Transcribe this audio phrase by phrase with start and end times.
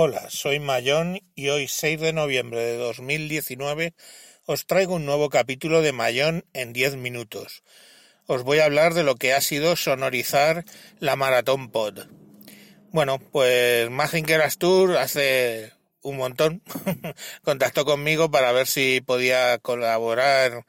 [0.00, 3.94] Hola, soy Mayón y hoy 6 de noviembre de 2019
[4.46, 7.64] os traigo un nuevo capítulo de Mayón en 10 minutos.
[8.28, 10.64] Os voy a hablar de lo que ha sido sonorizar
[11.00, 12.06] la Maratón Pod.
[12.92, 15.72] Bueno, pues Magic Tour hace
[16.02, 16.62] un montón
[17.42, 20.64] contactó conmigo para ver si podía colaborar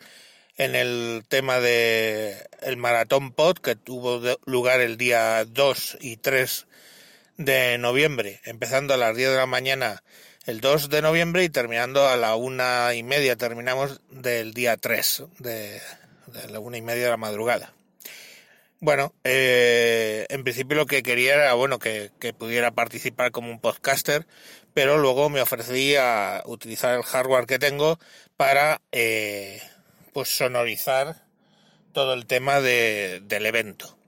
[0.57, 6.65] en el tema de el Maratón Pod que tuvo lugar el día 2 y 3
[7.39, 10.03] de noviembre, empezando a las 10 de la mañana
[10.45, 15.23] el 2 de noviembre y terminando a la una y media, terminamos del día 3,
[15.39, 15.81] de,
[16.49, 17.73] la una y media de la madrugada.
[18.81, 24.27] Bueno, eh, en principio lo que quería era, bueno, que, pudiera participar como un podcaster,
[24.73, 27.99] pero luego me ofrecí a utilizar el hardware que tengo
[28.35, 29.61] para, eh,
[30.11, 31.23] pues, sonorizar
[31.93, 33.98] todo el tema del evento.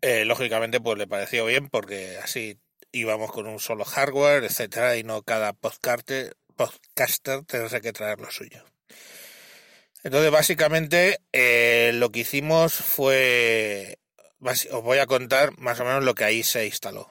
[0.00, 2.58] Eh, lógicamente, pues le pareció bien porque así
[2.92, 8.30] íbamos con un solo hardware, etcétera, y no cada podcaster, podcaster tendrá que traer lo
[8.30, 8.64] suyo.
[10.04, 13.98] Entonces, básicamente, eh, lo que hicimos fue.
[14.40, 17.10] Os voy a contar más o menos lo que ahí se instaló.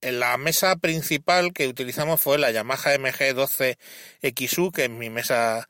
[0.00, 5.68] En la mesa principal que utilizamos fue la Yamaha MG12XU, que es mi mesa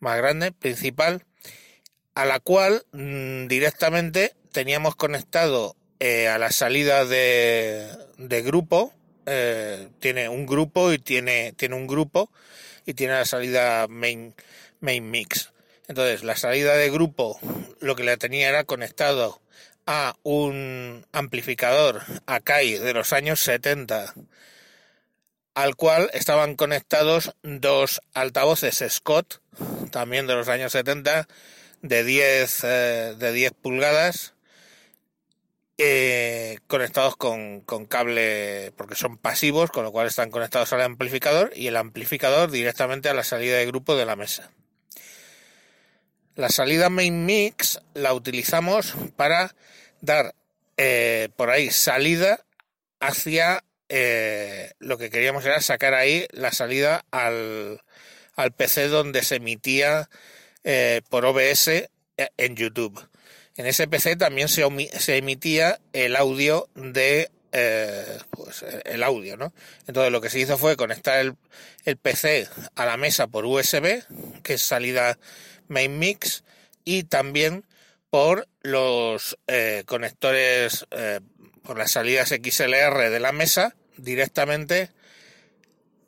[0.00, 1.24] más grande, principal,
[2.14, 8.92] a la cual mm, directamente teníamos conectado eh, a la salida de, grupo,
[9.26, 12.30] eh, tiene un grupo y tiene, tiene un grupo
[12.86, 14.34] y tiene la salida main,
[14.80, 15.52] main mix.
[15.88, 17.38] Entonces, la salida de grupo
[17.80, 19.40] lo que le tenía era conectado
[19.86, 24.14] a un amplificador Akai de los años 70
[25.54, 29.40] al cual estaban conectados dos altavoces Scott,
[29.90, 31.28] también de los años 70,
[31.82, 34.34] de 10, eh, de 10 pulgadas,
[35.76, 41.50] eh, conectados con, con, cable, porque son pasivos, con lo cual están conectados al amplificador
[41.56, 44.52] y el amplificador directamente a la salida de grupo de la mesa.
[46.36, 49.56] La salida main mix la utilizamos para
[50.00, 50.36] dar
[50.76, 52.44] eh, por ahí salida
[53.00, 57.82] hacia eh, lo que queríamos era sacar ahí la salida al,
[58.36, 60.08] al PC donde se emitía
[61.10, 63.08] por OBS en YouTube.
[63.56, 64.64] En ese PC también se,
[65.16, 69.52] emitía el audio de eh, pues el audio, ¿no?
[69.86, 71.36] Entonces lo que se hizo fue conectar el,
[71.84, 74.02] el, PC a la mesa por USB,
[74.42, 75.18] que es salida
[75.68, 76.42] main mix,
[76.84, 77.64] y también
[78.10, 81.20] por los eh, conectores, eh,
[81.62, 84.90] por las salidas XLR de la mesa, directamente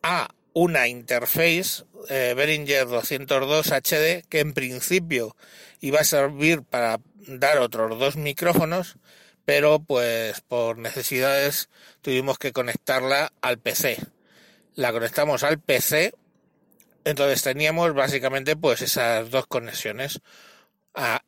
[0.03, 0.29] a
[0.59, 5.37] una interface Behringer 202 HD que en principio
[5.83, 8.97] iba a servir para dar otros dos micrófonos,
[9.45, 11.69] pero pues por necesidades
[12.01, 13.99] tuvimos que conectarla al PC.
[14.77, 16.15] La conectamos al PC,
[17.05, 20.23] entonces teníamos básicamente pues esas dos conexiones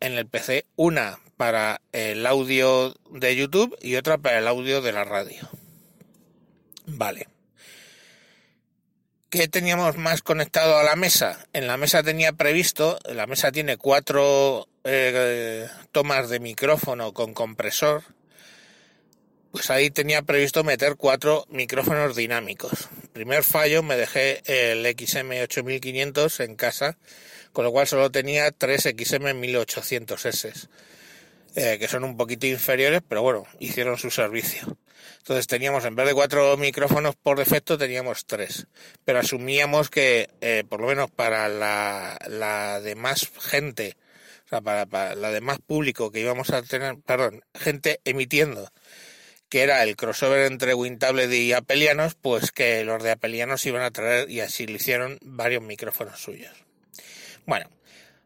[0.01, 4.93] en el PC, una para el audio de YouTube y otra para el audio de
[4.93, 5.51] la radio.
[6.87, 7.29] Vale.
[9.31, 11.47] ¿Qué teníamos más conectado a la mesa?
[11.53, 18.05] En la mesa tenía previsto, la mesa tiene cuatro eh, tomas de micrófono con compresor,
[19.51, 22.89] pues ahí tenía previsto meter cuatro micrófonos dinámicos.
[23.13, 26.97] Primer fallo, me dejé el XM8500 en casa,
[27.53, 30.69] con lo cual solo tenía tres XM1800S,
[31.55, 34.79] eh, que son un poquito inferiores, pero bueno, hicieron su servicio.
[35.19, 38.67] Entonces teníamos, en vez de cuatro micrófonos por defecto, teníamos tres.
[39.05, 43.97] Pero asumíamos que, eh, por lo menos para la, la demás gente,
[44.47, 48.73] o sea, para, para la demás público que íbamos a tener, perdón, gente emitiendo,
[49.49, 53.91] que era el crossover entre Wintable y Apelianos, pues que los de Apelianos iban a
[53.91, 56.53] traer, y así lo hicieron, varios micrófonos suyos.
[57.47, 57.71] Bueno,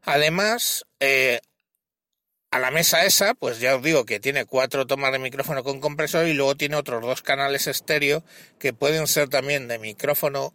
[0.03, 1.41] además, eh,
[2.53, 5.81] a la mesa esa, pues ya os digo que tiene cuatro tomas de micrófono con
[5.81, 8.23] compresor y luego tiene otros dos canales estéreo
[8.59, 10.53] que pueden ser también de micrófono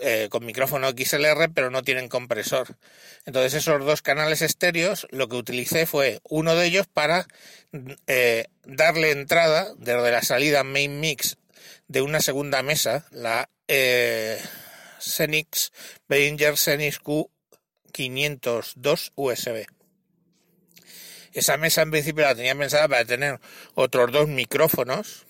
[0.00, 2.78] eh, con micrófono XLR, pero no tienen compresor.
[3.26, 7.26] Entonces esos dos canales estéreos lo que utilicé fue uno de ellos para
[8.06, 11.36] eh, darle entrada desde la salida main mix
[11.86, 14.40] de una segunda mesa, la eh,
[15.00, 15.70] Xenix
[16.08, 19.77] Behringer Xenix Q502 USB.
[21.32, 23.40] Esa mesa en principio la tenía pensada para tener
[23.74, 25.26] otros dos micrófonos,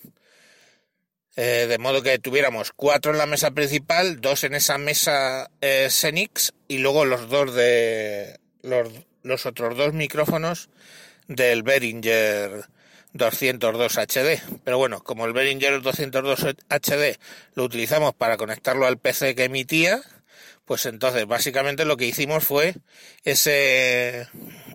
[1.35, 5.89] eh, de modo que tuviéramos cuatro en la mesa principal, dos en esa mesa eh,
[6.67, 8.89] y luego los dos de los,
[9.23, 10.69] los otros dos micrófonos
[11.27, 12.65] del Behringer
[13.13, 14.41] 202 HD.
[14.63, 17.19] Pero bueno, como el Behringer 202 HD
[17.55, 20.01] lo utilizamos para conectarlo al PC que emitía,
[20.65, 22.75] pues entonces básicamente lo que hicimos fue
[23.23, 24.27] ese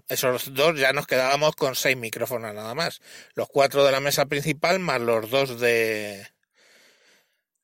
[0.08, 3.00] esos dos ya nos quedábamos con seis micrófonos nada más.
[3.34, 6.26] Los cuatro de la mesa principal más los dos de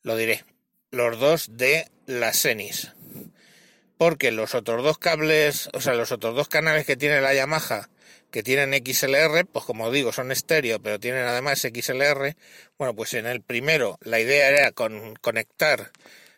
[0.02, 0.44] lo diré,
[0.90, 2.92] los dos de la Senis.
[3.98, 7.90] Porque los otros dos cables, o sea, los otros dos canales que tiene la Yamaha
[8.30, 12.36] que tienen XLR, pues como digo, son estéreo, pero tienen además XLR.
[12.78, 15.90] Bueno, pues en el primero la idea era con, conectar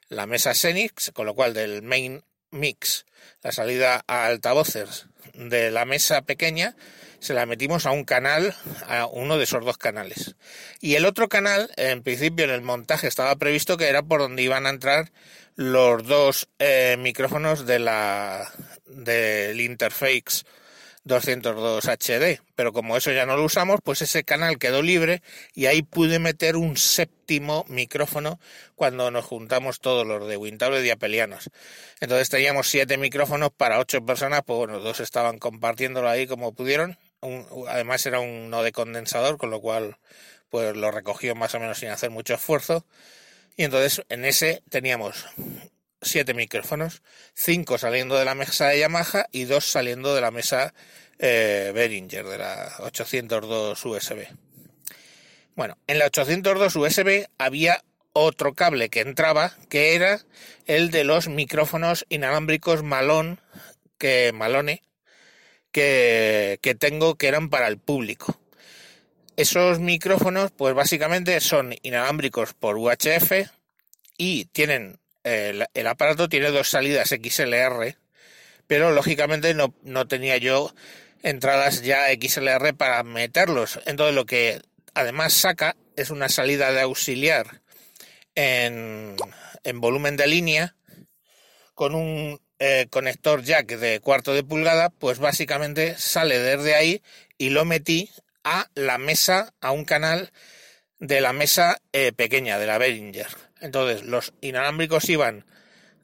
[0.08, 2.22] la mesa Xenix, con lo cual del main
[2.52, 3.06] mix,
[3.42, 6.76] la salida a altavoces de la mesa pequeña,
[7.18, 8.54] se la metimos a un canal,
[8.86, 10.36] a uno de esos dos canales.
[10.80, 14.42] Y el otro canal, en principio en el montaje estaba previsto que era por donde
[14.42, 15.12] iban a entrar
[15.54, 18.50] los dos eh, micrófonos de la
[18.86, 20.44] del interface
[21.04, 25.22] 202 HD, pero como eso ya no lo usamos, pues ese canal quedó libre
[25.54, 28.38] y ahí pude meter un séptimo micrófono
[28.74, 31.50] cuando nos juntamos todos los de Wintable y Apelianos.
[32.00, 36.98] Entonces teníamos siete micrófonos para ocho personas, pues bueno, dos estaban compartiéndolo ahí como pudieron.
[37.68, 39.96] además era uno de condensador, con lo cual
[40.50, 42.86] pues lo recogió más o menos sin hacer mucho esfuerzo.
[43.56, 45.26] Y entonces en ese teníamos
[46.02, 47.02] siete micrófonos,
[47.34, 50.74] cinco saliendo de la mesa de Yamaha y dos saliendo de la mesa
[51.18, 54.26] eh, Behringer, de la 802 USB.
[55.54, 57.82] Bueno, en la 802 USB había
[58.12, 60.20] otro cable que entraba, que era
[60.66, 63.40] el de los micrófonos inalámbricos Malón,
[63.98, 64.82] que Malone,
[65.70, 68.38] que, que tengo que eran para el público.
[69.36, 73.48] Esos micrófonos, pues básicamente son inalámbricos por UHF
[74.18, 77.96] y tienen el, aparato tiene dos salidas XLR,
[78.66, 80.74] pero lógicamente no, no tenía yo
[81.22, 83.80] entradas ya XLR para meterlos.
[83.86, 84.60] Entonces lo que
[84.94, 87.60] además saca es una salida de auxiliar
[88.34, 89.16] en,
[89.64, 90.74] en volumen de línea
[91.74, 97.02] con un eh, conector jack de cuarto de pulgada, pues básicamente sale desde ahí
[97.36, 98.10] y lo metí
[98.44, 100.32] a la mesa, a un canal
[101.02, 103.26] de la mesa eh, pequeña, de la Behringer.
[103.60, 105.44] Entonces, los inalámbricos iban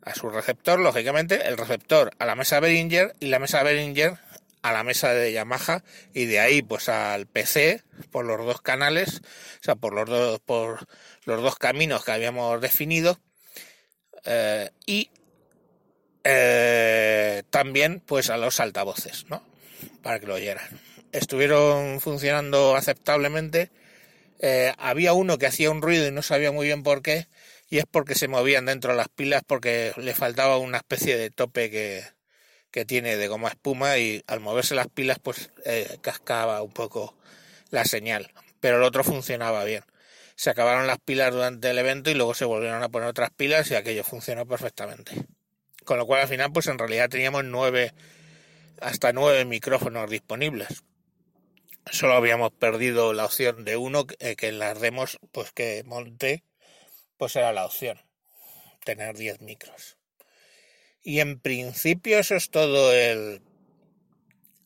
[0.03, 4.19] a su receptor, lógicamente, el receptor a la mesa Behringer y la mesa Behringer
[4.63, 9.21] a la mesa de Yamaha y de ahí pues al PC por los dos canales,
[9.61, 10.89] o sea, por los dos, por
[11.25, 13.21] los dos caminos que habíamos definido
[14.25, 15.11] eh, y
[16.25, 19.45] eh, también pues a los altavoces, ¿no?
[20.03, 20.81] Para que lo oyeran.
[21.13, 23.71] Estuvieron funcionando aceptablemente.
[24.41, 27.27] Eh, había uno que hacía un ruido y no sabía muy bien por qué
[27.71, 31.71] y es porque se movían dentro las pilas porque le faltaba una especie de tope
[31.71, 32.05] que,
[32.71, 37.17] que tiene de goma espuma y al moverse las pilas pues eh, cascaba un poco
[37.71, 39.85] la señal, pero el otro funcionaba bien.
[40.37, 43.71] Se acabaron las pilas durante el evento y luego se volvieron a poner otras pilas
[43.71, 45.13] y aquello funcionó perfectamente.
[45.85, 47.93] Con lo cual al final pues en realidad teníamos nueve
[48.81, 50.85] hasta nueve micrófonos disponibles.
[51.91, 55.83] Solo habíamos perdido la opción de uno que, eh, que en las demos pues que
[55.85, 56.45] monté
[57.17, 58.01] pues era la opción,
[58.85, 59.97] tener 10 micros.
[61.03, 63.43] Y en principio eso es todo el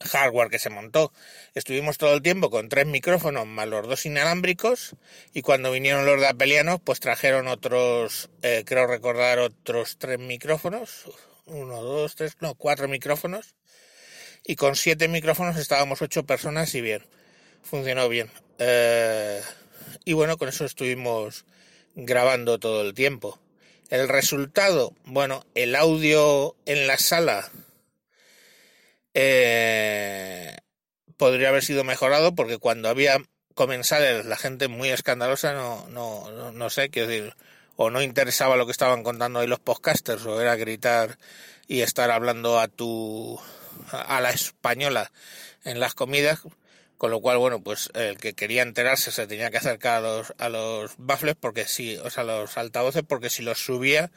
[0.00, 1.12] hardware que se montó.
[1.54, 4.96] Estuvimos todo el tiempo con tres micrófonos más los dos inalámbricos
[5.32, 11.04] y cuando vinieron los de Apelianos pues trajeron otros, eh, creo recordar otros tres micrófonos,
[11.46, 13.54] uno, dos, tres, no, cuatro micrófonos
[14.44, 17.04] y con siete micrófonos estábamos ocho personas y bien,
[17.62, 18.30] funcionó bien.
[18.58, 19.40] Eh,
[20.04, 21.44] y bueno, con eso estuvimos
[21.94, 23.38] grabando todo el tiempo.
[23.90, 27.50] El resultado, bueno, el audio en la sala
[29.14, 30.56] eh,
[31.16, 33.18] podría haber sido mejorado porque cuando había
[33.54, 37.34] comensales la gente muy escandalosa no, no, no, sé, quiero decir,
[37.76, 41.18] o no interesaba lo que estaban contando ahí los podcasters o era gritar
[41.68, 43.38] y estar hablando a tu
[43.90, 45.12] a la española
[45.64, 46.40] en las comidas
[47.02, 50.34] con lo cual, bueno, pues el que quería enterarse se tenía que acercar a los,
[50.38, 54.12] a los baffles porque si, o sea, los altavoces, porque si los subía,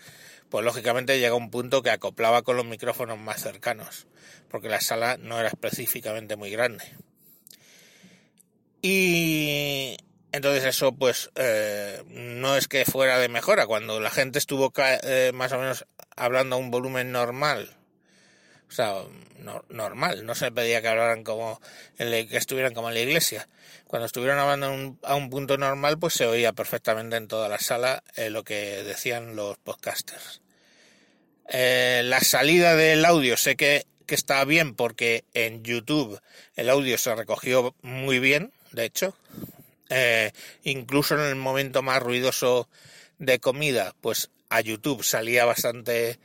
[0.50, 4.06] pues lógicamente llega un punto que acoplaba con los micrófonos más cercanos,
[4.50, 6.86] porque la sala no era específicamente muy grande.
[8.84, 9.98] Y
[10.32, 15.32] entonces eso pues eh, no es que fuera de mejora, cuando la gente estuvo eh,
[15.34, 17.76] más o menos hablando a un volumen normal,
[18.68, 19.04] o sea,
[19.70, 21.62] normal, no se pedía que hablaran como,
[21.98, 23.48] que estuvieran como en la iglesia.
[23.88, 28.04] Cuando estuvieron hablando a un punto normal, pues se oía perfectamente en toda la sala
[28.16, 30.42] eh, lo que decían los podcasters.
[31.48, 36.20] Eh, la salida del audio sé que, que está bien porque en YouTube
[36.56, 39.16] el audio se recogió muy bien, de hecho.
[39.90, 40.32] Eh,
[40.64, 42.68] incluso en el momento más ruidoso
[43.20, 46.20] de comida, pues a YouTube salía bastante,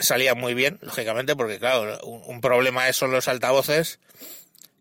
[0.00, 4.00] salía muy bien, lógicamente, porque claro, un, problema es son los altavoces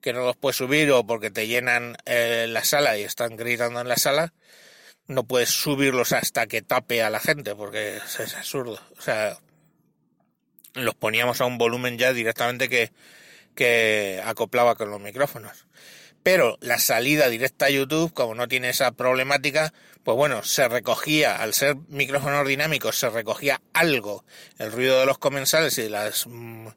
[0.02, 3.82] que no los puedes subir o porque te llenan eh, la sala y están gritando
[3.82, 4.34] en la sala,
[5.08, 8.80] no puedes subirlos hasta que tape a la gente, porque es, absurdo.
[8.98, 9.38] O sea,
[10.74, 12.92] los poníamos a un volumen ya directamente que,
[13.56, 15.66] que acoplaba con los micrófonos.
[16.24, 19.74] Pero la salida directa a YouTube, como no tiene esa problemática,
[20.08, 24.24] pues bueno, se recogía, al ser micrófonos dinámicos, se recogía algo,
[24.58, 26.68] el ruido de los comensales y las mm,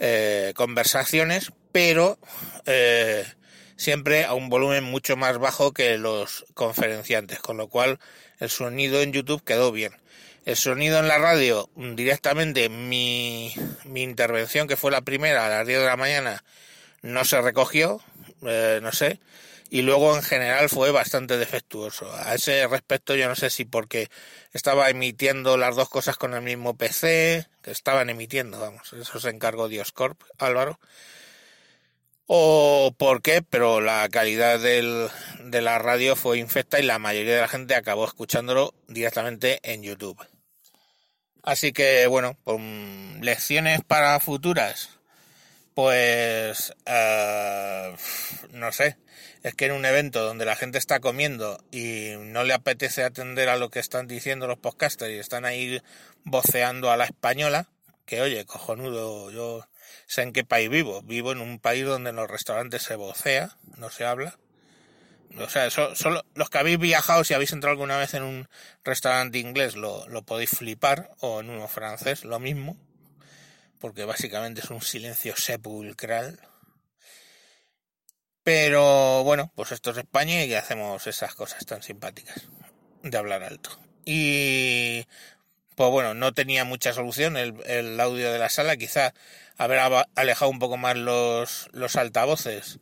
[0.00, 2.18] eh, conversaciones, pero
[2.66, 3.24] eh,
[3.76, 8.00] siempre a un volumen mucho más bajo que los conferenciantes, con lo cual
[8.40, 9.92] el sonido en YouTube quedó bien.
[10.44, 15.64] El sonido en la radio, directamente mi, mi intervención, que fue la primera a las
[15.64, 16.42] 10 de la mañana,
[17.02, 18.00] no se recogió,
[18.44, 19.20] eh, no sé,
[19.70, 22.10] y luego en general fue bastante defectuoso.
[22.12, 24.08] A ese respecto yo no sé si porque
[24.52, 29.30] estaba emitiendo las dos cosas con el mismo PC, que estaban emitiendo, vamos, eso se
[29.30, 30.78] encargó Dioscorp, Álvaro,
[32.26, 35.08] o por qué, pero la calidad del,
[35.40, 39.82] de la radio fue infecta y la mayoría de la gente acabó escuchándolo directamente en
[39.82, 40.18] YouTube.
[41.42, 42.36] Así que bueno,
[43.22, 44.97] lecciones para futuras.
[45.78, 47.96] Pues uh,
[48.50, 48.98] no sé,
[49.44, 53.48] es que en un evento donde la gente está comiendo y no le apetece atender
[53.48, 55.80] a lo que están diciendo los podcasters y están ahí
[56.24, 57.68] voceando a la española,
[58.06, 59.68] que oye, cojonudo, yo
[60.08, 61.00] sé en qué país vivo.
[61.02, 64.36] Vivo en un país donde en los restaurantes se vocea, no se habla.
[65.38, 68.48] O sea, solo los que habéis viajado, si habéis entrado alguna vez en un
[68.82, 72.76] restaurante inglés, lo, lo podéis flipar, o en uno francés, lo mismo,
[73.78, 76.40] porque básicamente es un silencio sepulcral.
[78.42, 82.48] Pero bueno, pues esto es España y hacemos esas cosas tan simpáticas
[83.02, 83.70] de hablar alto.
[84.04, 85.06] Y
[85.74, 89.12] pues bueno, no tenía mucha solución el, el audio de la sala, quizá
[89.58, 89.80] haber
[90.14, 92.80] alejado un poco más los, los altavoces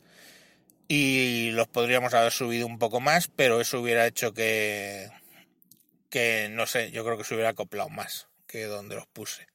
[0.87, 5.09] y los podríamos haber subido un poco más, pero eso hubiera hecho que,
[6.09, 9.47] que no sé, yo creo que se hubiera acoplado más que donde los puse.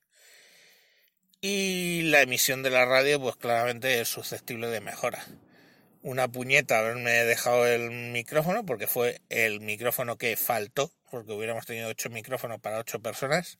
[1.42, 5.22] Y la emisión de la radio, pues claramente es susceptible de mejora.
[6.02, 11.90] Una puñeta haberme dejado el micrófono, porque fue el micrófono que faltó porque hubiéramos tenido
[11.90, 13.58] ocho micrófonos para ocho personas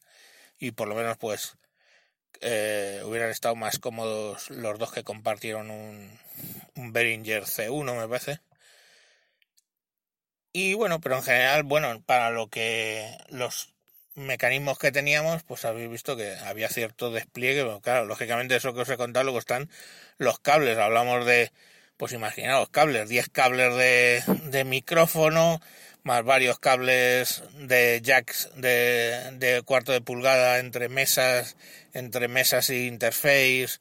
[0.59, 1.59] y por lo menos pues
[2.41, 6.19] eh, hubieran estado más cómodos los dos que compartieron un,
[6.77, 8.41] un Behringer C1 me parece
[10.55, 13.75] y bueno pero en general bueno para lo que los
[14.15, 18.81] mecanismos que teníamos pues habéis visto que había cierto despliegue pero claro lógicamente eso que
[18.81, 19.71] os he contado luego están
[20.19, 20.79] los cables.
[20.79, 21.53] Hablamos de
[21.97, 25.61] pues imaginaos cables 10 cables de, de micrófono
[26.05, 31.57] más varios cables de jacks de, de cuarto de pulgada entre mesas,
[31.93, 33.79] entre mesas y interface,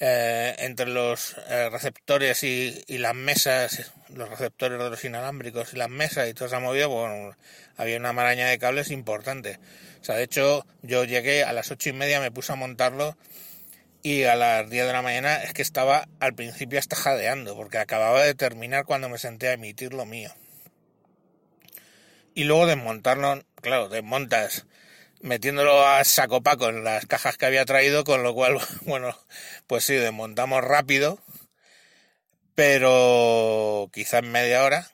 [0.00, 5.88] eh, entre los eh, receptores y, las mesas, los receptores de los inalámbricos y las
[5.88, 7.36] mesas y toda esa movida, bueno,
[7.76, 9.58] había una maraña de cables importante.
[10.00, 13.16] O sea, de hecho, yo llegué a las ocho y media, me puse a montarlo
[14.02, 17.78] y a las diez de la mañana es que estaba al principio hasta jadeando, porque
[17.78, 20.32] acababa de terminar cuando me senté a emitir lo mío
[22.38, 24.64] y luego desmontarlo, claro, desmontas
[25.20, 29.16] metiéndolo a saco paco en las cajas que había traído, con lo cual, bueno,
[29.66, 31.18] pues sí, desmontamos rápido,
[32.54, 34.90] pero quizá en media hora,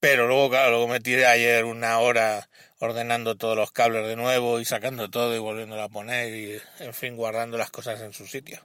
[0.00, 2.48] pero luego, claro, luego me tiré ayer una hora
[2.78, 6.94] ordenando todos los cables de nuevo y sacando todo y volviéndolo a poner y, en
[6.94, 8.60] fin, guardando las cosas en su sitio.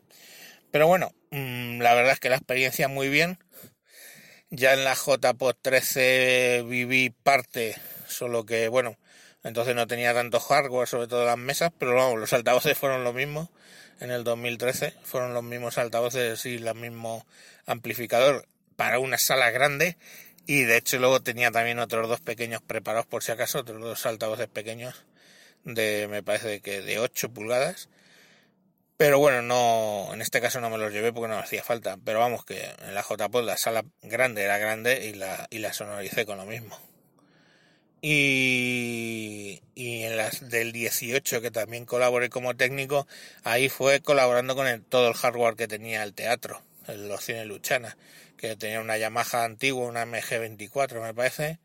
[0.72, 3.40] Pero bueno, mm, la verdad es que la experiencia muy bien.
[4.50, 7.76] Ya en la JPOD 13 viví parte
[8.08, 8.98] solo que bueno,
[9.46, 13.14] entonces no tenía tanto hardware, sobre todo las mesas, pero vamos, los altavoces fueron los
[13.14, 13.50] mismos
[14.02, 17.26] en el 2013, fueron los mismos altavoces y el mismo
[17.66, 19.98] amplificador para una sala grande
[20.48, 24.06] y de hecho luego tenía también otros dos pequeños preparados por si acaso, otros dos
[24.06, 25.06] altavoces pequeños
[25.64, 27.90] de me parece que de 8 pulgadas.
[28.98, 31.98] Pero bueno, no, en este caso no me los llevé porque no me hacía falta.
[32.04, 35.74] Pero vamos que en la JPod la sala grande era grande y la, y la
[35.74, 36.80] sonoricé con lo mismo.
[38.08, 43.08] Y, y en las del 18, que también colaboré como técnico,
[43.44, 47.98] ahí fue colaborando con todo el hardware que tenía el teatro, los cines Luchana,
[48.38, 51.58] que tenía una Yamaha antigua, una MG24 me parece,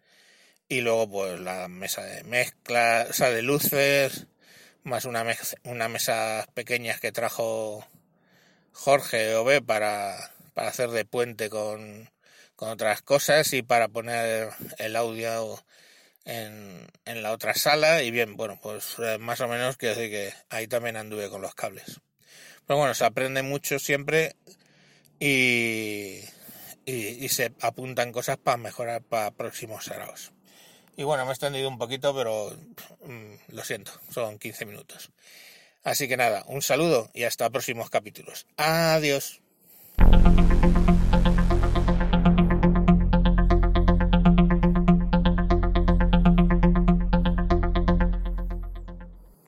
[0.67, 4.27] y luego pues la mesa de mezcla, de luces,
[4.83, 5.27] más una,
[5.65, 7.87] una mesa pequeñas que trajo
[8.73, 12.09] Jorge OB para, para hacer de puente con,
[12.57, 15.63] con otras cosas y para poner el audio
[16.25, 20.11] en, en la otra sala y bien, bueno, pues eh, más o menos quiero decir
[20.11, 22.01] que ahí también anduve con los cables.
[22.67, 24.37] Pero bueno, se aprende mucho siempre
[25.19, 26.21] y,
[26.87, 30.33] y, se apuntan cosas para mejorar para próximos saraos.
[30.97, 32.57] Y bueno, me he extendido un poquito, pero
[33.05, 35.11] mm, lo siento, son 15 minutos.
[35.83, 38.47] Así que nada, un saludo y hasta próximos capítulos.
[38.57, 39.41] Adiós.